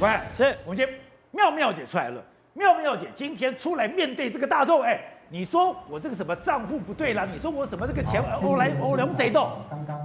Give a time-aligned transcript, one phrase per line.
[0.00, 0.88] 喂，是我们先
[1.32, 2.22] 妙妙姐出来了。
[2.54, 7.26] 妙妙姐今天出来面对这个大众，哎，你说我这个什么账户不对啦？
[7.32, 9.50] 你说我什么这个钱欧来欧龙谁动？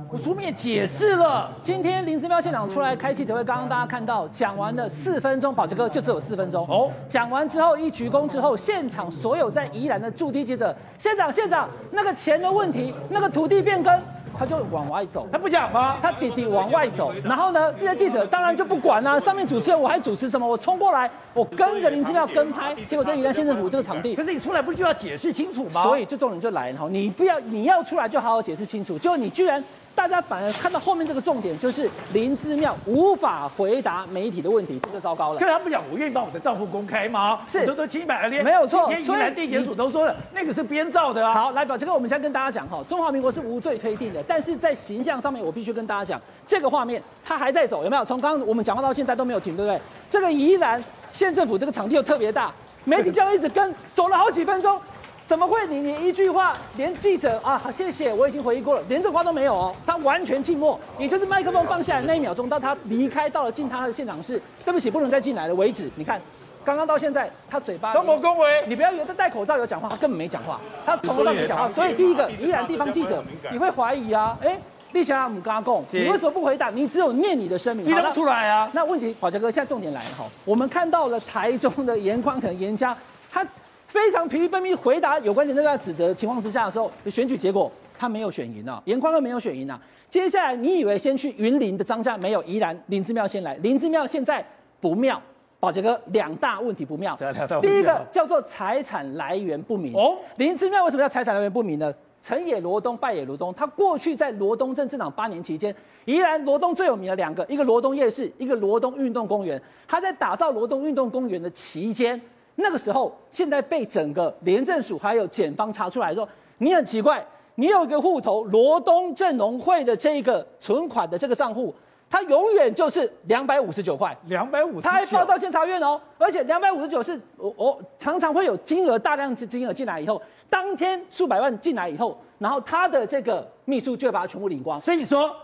[0.10, 1.52] 我出面解释了。
[1.64, 6.92] 今天林志妙县长出来开记者会，刚刚大家看到讲完了四分钟，宝杰哥就只有四分钟哦。
[7.08, 14.02] 讲完之后一鞠躬之后，现场所有在宜兰的驻地记者，县长县长，那个钱的问题，那个土地变更。
[14.38, 15.98] 他就往外走，他不讲吗？
[16.02, 19.20] 他弟弟往外走，然后呢，这些记者当然就不管了、啊。
[19.20, 20.48] 上面主持人我还主持什么？
[20.48, 24.16] 我冲过来，我跟着林志妙跟拍，结果在宜兰县政府这个场地。
[24.16, 25.84] 可是你出来不是就要解释清楚吗？
[25.84, 28.98] 所以就众人就来，然后你不要，你要出来就好好解释清楚。
[28.98, 29.64] 结果你居然。
[29.96, 35.40] 大家反而看到后面这个重点，就是林之妙无法回答媒体的问题，这就糟糕了。
[35.40, 37.42] 可是他不讲，我愿意把我的账户公开吗？
[37.48, 38.92] 是，都都清白了，连没有错。
[38.92, 41.34] 宜兰地检署都说了，那个是编造的啊。
[41.34, 48.04] 好，来，宝杰哥，我们先跟大家讲哈，中华民国是无罪推定的，但是在形象上面，我必须跟大家讲，这个画面它还在走，有没有？
[48.04, 49.80] 从刚刚我们讲话到现在都没有停，对不对？
[50.10, 52.52] 这个宜兰县政府这个场地又特别大，
[52.84, 54.80] 媒体这样一直跟，走了好几分钟。
[55.26, 55.80] 怎么会你？
[55.80, 65.90] 你你一句话，连记者啊，谢谢，我已经回忆过了，连这话都没有哦，他完全静默，也就是麦克风放下来那一秒钟，到他离开到了进他的现场室，对不起，不能再进来了为止。
[65.96, 66.22] 你看，
[66.64, 71.70] 刚刚到现在，他嘴巴都没恭维，你不要以为他戴口罩有讲话，他根本没讲话，他从头到尾没讲话。
[71.70, 74.60] 所以第一个，依然地方记者，你会怀疑啊，哎，
[74.92, 76.70] 立祥姆嘎贡，你为什么不回答？
[76.70, 78.70] 你只有念你的声明，你能出来啊？
[78.74, 82.96] 那问题，宝杰哥，现在重点来了哈，我们看到了台中的严宽可能严家，
[83.32, 83.46] 他。
[83.94, 89.80] 非常疲于奔命回答有关点那个指责的情况之下的时候，选举结果他没有选赢啊，严宽哥没有选赢啊。
[90.10, 94.44] 接下来你以为先去云林的张家没有，宜兰林姿妙先来，林姿妙现在
[94.82, 95.22] 不妙，
[95.60, 97.16] 宝杰哥两大问题不妙。
[97.62, 101.94] 第一个叫做财产来源不明哦，林姿妙为什么叫财产来源不明呢？
[102.20, 103.54] 成也罗东，败也罗东。
[103.54, 109.62] 他过去在罗东镇镇长八年期间，宜兰罗东最有名的两个，一个罗东夜市，一个罗东运动公园。
[109.88, 112.20] 他在打造罗东运动公园的期间。
[112.56, 116.28] 那个时候，现在被整个廉政署还有检方查出来说，
[116.60, 121.74] 你很奇怪，你有一个户头罗东镇农会的这个存款的这个账户，
[122.10, 135.36] 它永远就是两百五十九块，两百五，他还报到监察院哦，而且两百五十九是我我常常会有金额大量金金额进来以后，当天数百万进来以后，然后他的这个秘书就会把它全部领光，所以说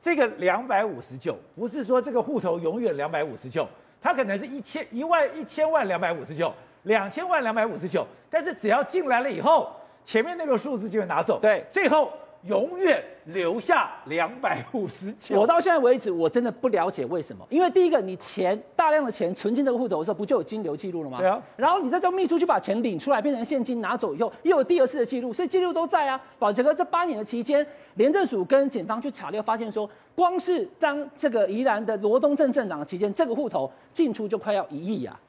[0.00, 3.66] 这个两百五十九不是说这个户头永远两百五十九。
[4.04, 12.12] 他可能是一千一万一千万两百五十九，两千万两百五十九，但是只要进来了以后，前面那个数字就会拿走，对，最后
[12.46, 15.40] 永远留下两百五十九。
[15.40, 21.18] 我到现在为止，我真的不了解为什么，因为第一个，你钱大量的钱存进这个户头的时候，不就有金流记录了吗？
[21.18, 21.42] 对啊。
[21.56, 26.20] 然后你再叫秘书去把钱领出来，变成现金拿走以后，又有第二次的记录，所以记录都在啊。
[26.38, 29.88] 宝杰哥这八年的期间，廉政署跟警方去查了，发现说。
[30.16, 35.20] 光是当这个宜兰的罗东镇镇长的期间，这个户头进出就快要一亿啊，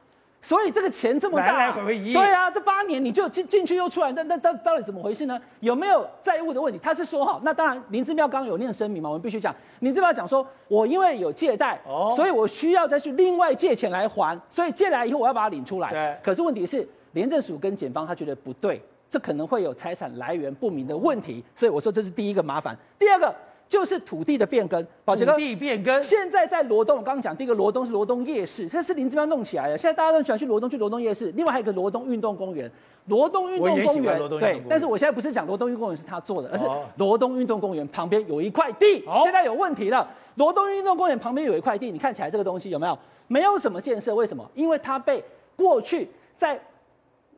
[0.45, 2.13] 所以这个钱这么大，来来回回一亿。
[2.13, 5.41] 对啊，这八年你就进进去又出来，那那到到底怎么回事呢？
[5.59, 6.79] 有没有债务的问题？
[6.83, 15.89] 他是说哈，那当然林志妙刚刚有念声明嘛，我们必须讲，林志妙讲说，我因为有借贷，哦，所以我需要再去另外借钱来还，所以借来以后我要把它领出来。
[15.89, 16.15] 对。
[16.21, 18.79] 可是问题是，廉政署跟检方他觉得不对，
[19.09, 22.77] 这可能会有财产来源不明的问题，所以我说这是第一个麻烦。
[22.99, 23.33] 第二个。
[23.67, 26.01] 就是土地的变更，宝杰哥，土地变更。
[26.03, 29.77] 现在在罗东，我刚刚讲第一个罗东是罗东夜市，这是林志妙弄起来的。
[29.77, 31.31] 现在大家都喜欢去罗东，去罗东夜市。
[31.31, 32.71] 另外还有一个罗东运动公园，
[33.07, 34.61] 罗东运动公园，对。
[34.69, 36.65] 但是我现在不是讲罗东运动公园是他做的，而是
[36.97, 40.07] 罗东运动公园旁边有一块地，现在有问题了。
[40.35, 42.97] 罗东运动公园旁边有一块地，你看起来这个东西有没有？
[43.27, 44.47] 没有什么建设，为什么？
[44.53, 45.19] 因为它被
[45.55, 46.59] 过去在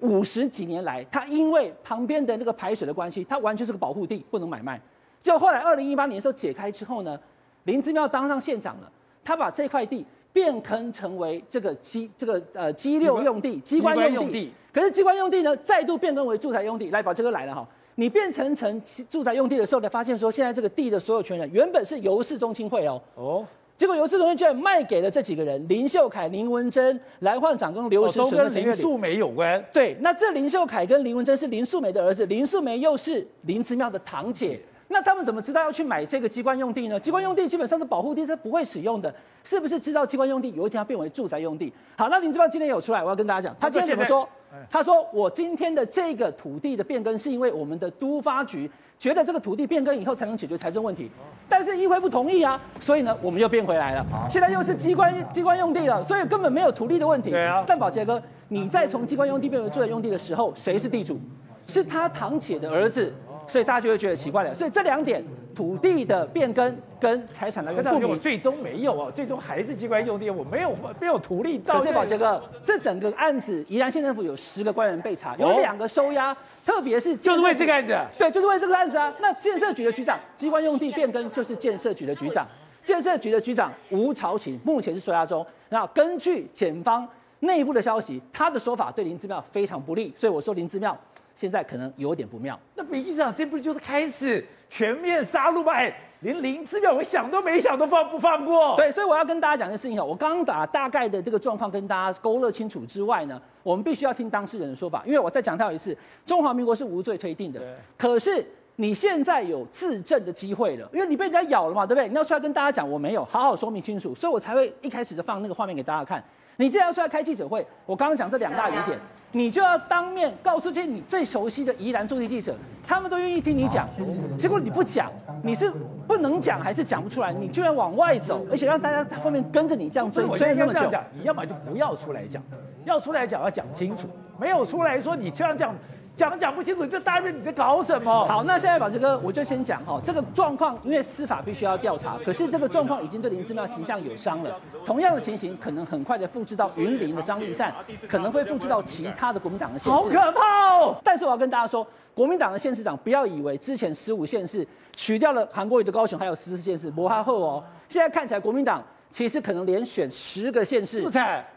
[0.02, 4.82] 五十几年来，它因为旁边的那个排水的关系，它完全是个保护地，不能买卖。
[5.22, 7.20] 就后来二零一八年的时候解开之后呢，
[7.66, 8.92] 林姿妙当上县长了，
[9.24, 14.52] 他把这块地变更成为这个机这个呃机六用地，机关用地。
[14.72, 16.92] 可是机关用地呢，再度变更为住宅用地。
[16.92, 23.46] 来，宝杰哥来了哈，你变成成住宅用地的时候，才发现说现在这个地的所有权人原本是游氏中心会哦哦，
[23.76, 29.64] 结果游氏中心居然卖给了这几个人：林秀凯、林文珍、蓝焕长跟刘时纯、跟林素梅有关。
[29.74, 34.60] 对，那这林秀凯跟林文珍是林素梅的儿子，林素梅又是林姿妙的堂姐。
[34.90, 37.00] 那他们怎么知道要去买这个机关用地呢？
[37.00, 39.14] 机关用地基本上是保护地，是不会使用的。
[39.44, 41.72] 是不是知道机关用地有一天要变为住宅用地？
[41.98, 44.28] 好，那林志邦今天有出来，我要跟大家讲，他今天怎么说？
[44.70, 51.12] 他说我今天的这个土地的变更是因为我们的都发局觉得这个土地变更以后才能解决财政问题，
[51.48, 54.06] 但是议会不同意啊，所以呢我们又变回来了。
[54.30, 57.30] 现在又是机关机关用地了，所以根本没有土地的问题。
[57.30, 57.64] 对啊。
[57.68, 61.20] 但宝杰哥，你在从机关用地变为住宅用地的时候，谁是地主？
[61.68, 63.14] 是他堂姐的儿子。
[63.48, 64.54] 所以大家就会觉得奇怪了。
[64.54, 65.24] 所以这两点，
[65.56, 71.80] 土地的变更跟财产来源不明，最终没有哦，最终还是机关用地，我没有没有土地到。
[71.80, 76.36] 可是宝杰哥，这整个案子，宜兰县政府有十个官员被查，有两个收押，
[76.66, 79.14] 特别是就是为这个案子，对，就是为这个案子啊。
[79.20, 82.46] 那建设局的局长，机关用地变更就是建设局的局长，
[82.84, 85.46] 建设局的局长吴朝琴目前是收押中。
[85.70, 87.08] 那根据检方
[87.40, 90.98] 内部的消息，他的说法对林之妙非常不利，所以我说林之妙
[91.38, 92.60] 现在可能有点不妙。
[92.74, 95.72] 那民进党这不就是开始全面杀戮吗？
[95.72, 98.76] 哎，连林姿妙我想都没想都放不放过？
[98.76, 105.96] 对，所以我要跟大家讲的事情哦，我刚刚把大概的这个状况跟大家勾勒清楚之外呢，我们必须要听当事人的说法，因为我再强调一次，
[106.26, 107.60] 中华民国是无罪推定的。
[107.60, 108.44] 对可是
[108.78, 112.08] 你现在有自证的机会了，因为你被人家咬了嘛，对不对？
[112.08, 116.24] 你要出来跟大家讲我没有，好好说明清楚，所以我才会一开始就放那个画面给大家看。
[116.60, 119.00] 你既然要出来开记者会，我刚刚讲这两大疑点，
[119.38, 122.56] 你就要当面告诉这些你最熟悉的宜兰驻地记者，
[122.86, 123.88] 他们都愿意听你讲。
[124.36, 125.12] 结果你不讲，
[125.44, 125.72] 你是
[126.08, 127.32] 不能讲还是讲不出来？
[127.32, 130.92] 你居然往外走，而且让大家在后面跟着你这样追，追那么讲。
[131.14, 132.42] 你要么就不要出来讲，
[132.84, 135.76] 要出来讲要讲清楚，没有出来说你这样讲。
[136.18, 138.26] 讲讲不清楚，这大院你在搞什么？
[138.26, 144.60] 好，那现在宝杰哥，我就先讲哈，这个状况，因为司法必须要调查，可是这个状况已经对林志妙形象有伤了。
[144.84, 147.72] 同样的情形，可能很快的复制到云林的张立善，
[148.10, 149.96] 可能会复制到其他的国民党的县市。
[149.96, 150.96] 好可怕哦！
[151.04, 151.86] 但是我要跟大家说，
[152.16, 161.08] 国民党的县市长不要以为之前十五县市取掉了韩国瑜的高雄，还有十四县市摩哈后哦，现在看起来国民党其实可能连选十个县市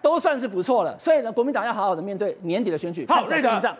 [0.03, 0.95] 都算是不错了。
[0.99, 3.07] 所以呢，国民党要好好的面对年底的选举。
[3.09, 3.75] 好，队长。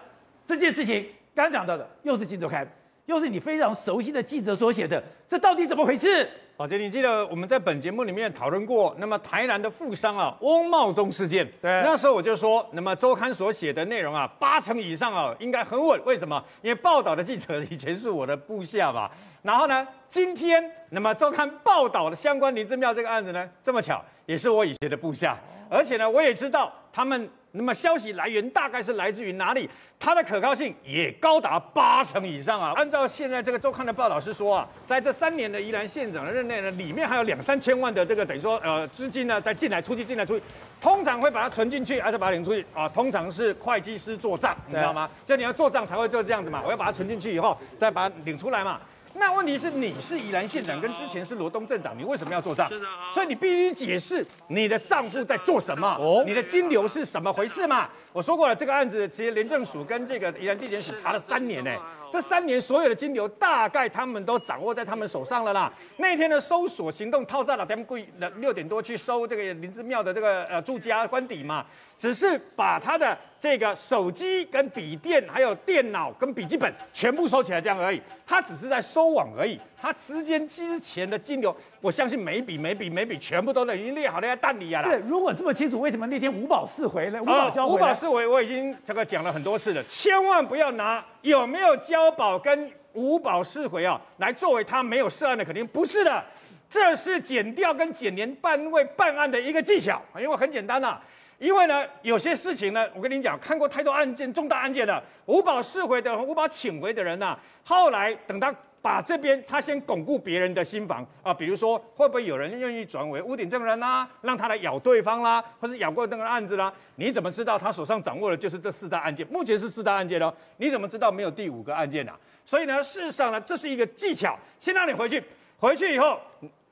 [0.51, 2.67] 这件事情刚刚讲到的，又是《金周刊》，
[3.07, 6.29] 又是你非常熟悉的记者所写的，这到底怎么回事？
[6.57, 15.99] 宝杰，你记得我们在本节目里面讨论过，那么台南的富商啊，翁茂忠事件，对，那时候我就说，那么周刊所写的内容啊，八成以上啊，应该很稳。
[16.05, 16.45] 为什么？
[16.63, 19.09] 因为报道的记者以前是我的部下嘛。
[19.43, 25.39] 然后呢，今天那么周刊报道的相关林正妙这个案子呢，这么巧，也是我以前的部下，
[25.71, 27.31] 而且呢，我也知道他们。
[27.53, 29.69] 那么消息来源大概是来自于哪里？
[29.99, 32.73] 它的可靠性也高达八成以上啊！
[32.77, 40.45] 按照现在这个周刊的报道是说啊，在这三年的宜兰县长的任内呢，里面还有两三千万的这个等于说呃资金呢在进来出去进来出去，
[40.81, 42.89] 通常会把它存进去还是把它领出去啊？
[42.89, 45.11] 通常是会计师做账，你知道吗？
[45.27, 48.81] 就你要做账才会做这样子嘛，我要把它存进去以后再把它领出来嘛。
[49.15, 52.71] 那问题是你是宜兰县长，跟之前是罗东镇长，你为什么要做账？
[53.13, 57.89] 所以你必须解释你的账户在做什么，哦，你的金流是什么回事嘛？
[58.13, 61.71] 我说过了，这个案子其实廉政署跟这个宜兰地检署查了三年呢。
[62.13, 65.73] 这三年所有的金流大概他们都掌握在他们手上了啦。
[65.99, 68.05] 那天的搜索行动，套在了他们故意
[68.39, 71.65] 六点多去搜这个林芝庙的这个呃住家官邸嘛，
[72.01, 78.01] 只是把他的这个手机跟笔电还有电脑跟笔记本全部收起来这样而已。
[78.27, 79.61] 他只是在收网而已。
[79.79, 84.83] 他之间之前的金流，我相信每笔每笔每笔全部都已经列好了在蛋里啊。
[84.83, 87.21] 对， 如果这么清楚，为什么那天五保四回呢？
[87.21, 96.25] 五保四回，我已经这个讲了很多次了，千万不要拿有没有交保跟五保四回啊来作为他没有涉案的肯定不是的，
[96.71, 100.01] 这是减掉跟减年办位办案的一个技巧。
[100.19, 101.03] 因为很简单呐、啊，
[101.41, 108.55] 因为呢有些事情呢，我跟你讲，看过太多案件重大案件了，吴宝释回的吴宝请回的人呐、啊，后来等他。
[108.83, 116.73] 把这边他先巩固别人的心防啊，比如说会不会有人愿意转为屋顶证人啦，让他来咬对方啦，或是咬过那个案子啦？
[116.95, 119.27] 你怎么知道他手上掌握的就是这四大案件？
[119.27, 122.19] 目前是四大案件哦，你怎么知道没有第五个案件呢、啊？
[122.47, 124.35] 所以呢，事实上呢，这是一个技巧。
[124.59, 125.23] 先让你回去，
[125.59, 126.19] 回去以后，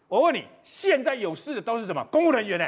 [0.08, 2.02] 我问你，现在有事的都是什么？
[2.10, 2.66] 公务人员呢？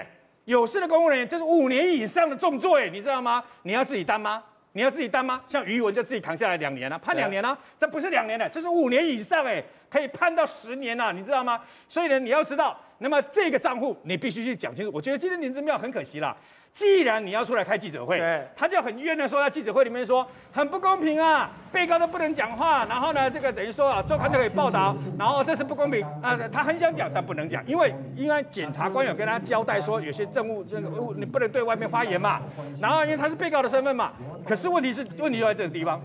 [0.51, 3.41] 有事的公务人员，这是五年以上的重罪，你知道吗？
[3.63, 4.43] 你要自己担吗？
[4.73, 5.41] 你要自己担吗？
[5.47, 11.61] 像余文就自己扛下来两年了，判两年了，这不是两年了，这是五年以上哎，可以判到十年了，你知道吗？
[11.89, 14.91] 所以呢，你要知道，那么这个账户你必须去讲清楚。
[14.93, 16.37] 我觉得今天林志妙很可惜啦。
[16.73, 18.21] 既然你要出来开记者会，
[18.57, 32.41] 他就很冤的说，在记者会里面说很不公平啊，被告都不能讲话，然后呢，这个等于说啊，周刊都可以报道，然后这是不公平啊，他很想讲，但不能讲，因为因为检察官有跟他交代说，有些证物这个你不能对外面发言嘛，
[32.81, 34.13] 然后因为他是被告的身份嘛，
[34.47, 36.01] 可是问题是问题就在这个地方，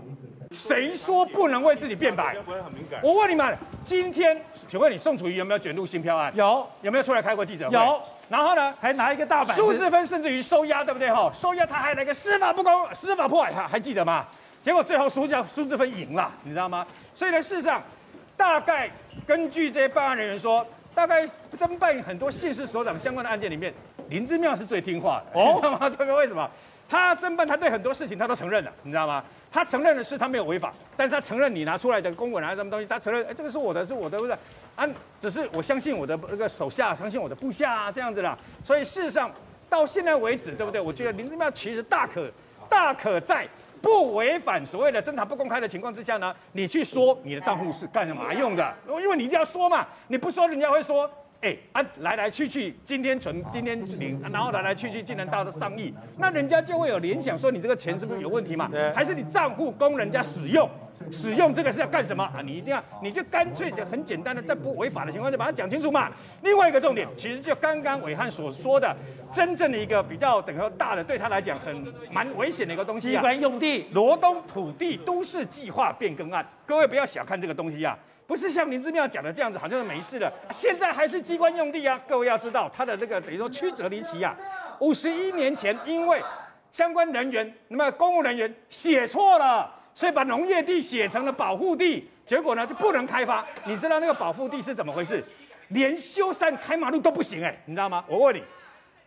[0.50, 2.36] 谁说不能为自己辩白？
[3.02, 6.32] 我问你们，今天请问你宋楚瑜有没有卷入新票案？
[6.34, 7.74] 有，有没有出来开过记者会？
[7.74, 8.02] 有。
[8.28, 11.10] 然后呢，还拿一个大板苏志芬，甚至于收押，对不对？
[11.12, 14.26] 哈，收押他还来个司法不公、司法破坏，还还记得吗？
[14.60, 16.84] 结果最后苏家苏志芬赢了，你知道吗？
[17.14, 17.82] 所以呢，事实上，
[18.36, 18.90] 大概
[19.26, 21.24] 根据这些办案人员说，大概
[21.56, 23.72] 侦办很多县市首长相关的案件里面，
[24.08, 25.78] 林之妙是最听话的，哦、你知道吗？
[25.88, 26.12] 对不对？
[26.14, 26.50] 为什么？
[26.88, 29.22] 他侦办，他对很多事情他都承认了，你知道吗？
[29.52, 34.36] 他承认的是他没有违法，但是他承认你拿出来的公文啊什么东西，他承认哎这个是我的，是我的，不是
[34.76, 34.86] 啊，
[35.18, 38.38] 只是我相信我的那个手下，相信我的部下啊这样子啦。
[38.64, 39.30] 所以事实上
[39.68, 40.80] 到现在为止，对不对？
[40.80, 42.30] 我觉得林正妙其实大可
[42.68, 43.48] 大可在
[43.82, 48.74] 不违反所谓的侦查不公开的情况之下呢，你去说你的账户是干什么用的？
[48.86, 51.10] 因为你一定要说嘛，你不说人家会说。
[51.42, 58.70] 哎、欸、啊，来来去去，今天存，今天领，然后来来去去，竟然到了上亿，那人家就会有联想，说你这个钱是不是有问题嘛？
[58.94, 60.68] 还是你账户供人家使用？
[61.12, 62.40] 使用这个是要干什么啊？
[62.42, 66.10] 你一定要，你就干脆就很简单的，在不违法的情况下把它讲清楚嘛。
[66.42, 68.96] 另外一个重点，其实就刚刚伟汉所说的，
[69.30, 73.20] 真正的一个比较等于说大的，对他来讲很蛮危险的一个东西啊。
[73.20, 77.96] 机关用地，罗东土地都市计划变更案，各位不要小看这个东西啊。
[78.26, 80.32] 不是像林志妙讲的这样子，好像是没事的。
[80.50, 82.00] 现在还是机关用地啊！
[82.08, 84.36] 各位要知道，它的这个等于说曲折离奇啊。
[84.80, 86.20] 五十一年前，因为
[86.72, 93.44] 相关人员，那么公务人员写错了，所以把农业地写成了保护地，结果呢就不能开发。
[93.64, 95.22] 你知道那个保护地是怎么回事？
[95.68, 98.04] 连修山开马路都不行哎、欸，你知道吗？
[98.08, 98.42] 我问你，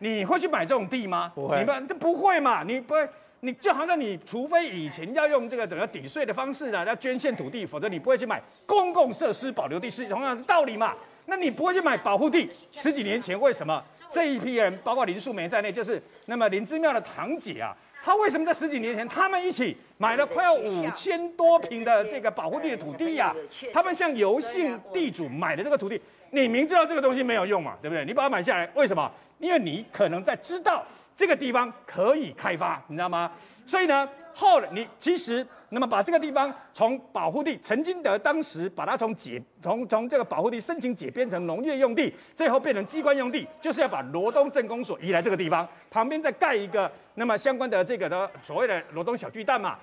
[0.10, 1.32] 你会去买这种地吗？
[1.36, 2.64] 不会，你们这不会嘛？
[2.64, 3.08] 你不会。
[3.42, 10.94] 你就好像你，除非以前要用这个等于抵税的方式呢，要捐献土地，否则你不会去买公共设施保留地，是同样的道理嘛？
[11.26, 12.50] 那你不会去买保护地？
[12.72, 23.34] 十几年前为什么这一批人，包括林素梅在内，就是那么林姿妙的堂姐啊，她为什么在十几年前他们一起买了快要五千多平的这个保护地的土地呀、
[23.72, 28.04] 他们向游姓地主买的这个土地，你明知道这个东西没有用嘛，对不对？
[28.04, 29.10] 你把它买下来，为什么？
[29.38, 30.84] 因为你可能在知道。
[31.20, 33.30] 这个地方可以开发，你知道吗？
[33.66, 49.78] 所以呢，后来你其实那么把这个地方从保护地，陈金德当时把它从解从从这个保护地申请解编成农业用地，最后变成机关用地，就是要把罗东镇公所移来这个地方，旁边再盖一个那么相关的这个的所谓的罗东小巨蛋嘛，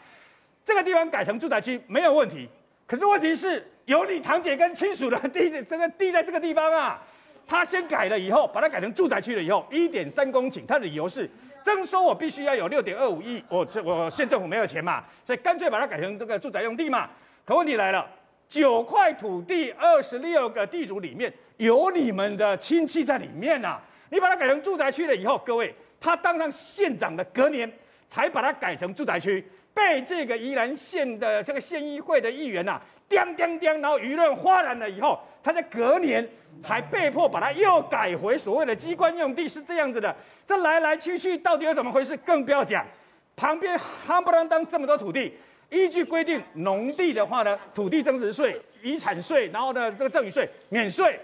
[0.64, 2.48] 这个地方改成住宅区没有问题。
[2.86, 7.02] 可是问题是有你堂姐跟 亲属的地，这个地在这个地方啊。
[7.46, 11.30] 他先改了以后，把它改成住宅区了以后，一点三公顷，他的理由是
[11.62, 17.08] 征收我必须要有六点二五亿，我这我县政府没有钱嘛，所以干脆把它改成这个住宅用地嘛。
[17.44, 18.04] 可问题来了，
[18.48, 27.70] 九块土地，二十六个地主里面有你们的亲戚在里面呐、啊，你把它改成住宅区了以后，各位，他当上县长的隔年
[28.08, 36.28] 才把它改成住宅区，被这个宜兰县的这个县议会的议员呐、啊，叮叮叮，然后舆论哗然了以后，他在隔年。
[36.58, 40.16] 才被迫把它又改回所谓的机关用地，是这样子的。
[40.46, 42.16] 这来来去去到底有怎么回事？
[42.16, 42.82] 更不要讲，
[43.36, 45.36] 旁边夯不啷当这么多土地，
[45.68, 51.20] 依据规定，农地的话呢，土地增值税、遗产税，然后呢，这个赠与税免税。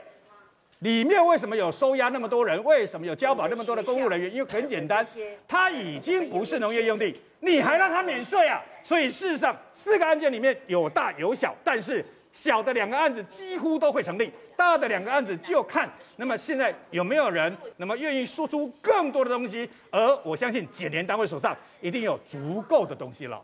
[0.83, 2.62] 里面为什么有收押那么多人？
[2.65, 4.33] 为什么有交保那么多的公务人员？
[4.33, 5.07] 因为很简单，
[5.49, 8.61] 它已经不是农业用地，你还让它免税啊？
[8.83, 12.05] 所以事实上，四个案件里面有大有小，但是。
[12.35, 15.87] 小的两个案子几乎都会成立，大的两个案子就看
[16.17, 23.39] 那么现在有没有人那么愿意说出更多的东西，而我相信检联单位手上一定有足够的东西了。